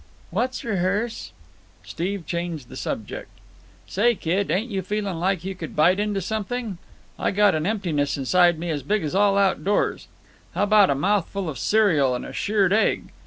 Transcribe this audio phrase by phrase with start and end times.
[0.31, 1.31] "What's rehearse?"
[1.83, 3.29] Steve changed the subject.
[3.85, 6.79] "Say, kid, ain't you feeling like you could bite into something?
[7.19, 10.07] I got an emptiness inside me as big as all outdoors.
[10.55, 13.09] How about a mouthful of cereal and a shirred egg?